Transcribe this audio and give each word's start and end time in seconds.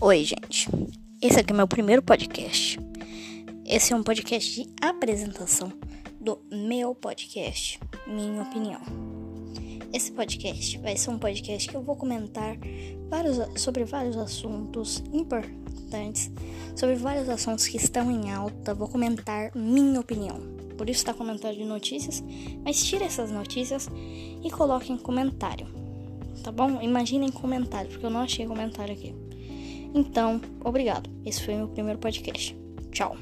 Oi, 0.00 0.24
gente. 0.24 0.68
Esse 1.20 1.40
aqui 1.40 1.52
é 1.52 1.56
meu 1.56 1.66
primeiro 1.66 2.00
podcast. 2.00 2.78
Esse 3.66 3.92
é 3.92 3.96
um 3.96 4.02
podcast 4.04 4.54
de 4.54 4.70
apresentação 4.80 5.72
do 6.20 6.38
meu 6.52 6.94
podcast, 6.94 7.80
minha 8.06 8.42
opinião. 8.42 8.80
Esse 9.92 10.12
podcast 10.12 10.78
vai 10.78 10.96
ser 10.96 11.10
um 11.10 11.18
podcast 11.18 11.68
que 11.68 11.74
eu 11.74 11.82
vou 11.82 11.96
comentar 11.96 12.56
vários, 13.08 13.38
sobre 13.60 13.84
vários 13.84 14.16
assuntos 14.16 15.02
importantes, 15.12 16.30
sobre 16.76 16.94
vários 16.94 17.28
assuntos 17.28 17.66
que 17.66 17.76
estão 17.76 18.08
em 18.08 18.30
alta. 18.30 18.74
Vou 18.74 18.86
comentar 18.86 19.50
minha 19.52 19.98
opinião. 19.98 20.38
Por 20.76 20.88
isso 20.88 21.00
está 21.00 21.12
comentando 21.12 21.56
de 21.56 21.64
notícias, 21.64 22.22
mas 22.64 22.86
tire 22.86 23.02
essas 23.02 23.32
notícias 23.32 23.88
e 24.44 24.48
coloque 24.48 24.92
em 24.92 24.96
comentário. 24.96 25.66
Tá 26.44 26.52
bom? 26.52 26.80
Imaginem 26.80 27.32
comentário, 27.32 27.90
porque 27.90 28.06
eu 28.06 28.10
não 28.10 28.20
achei 28.20 28.46
comentário 28.46 28.94
aqui. 28.94 29.12
Então, 29.94 30.40
obrigado. 30.64 31.10
Esse 31.24 31.44
foi 31.44 31.54
meu 31.54 31.68
primeiro 31.68 31.98
podcast. 31.98 32.56
Tchau. 32.92 33.16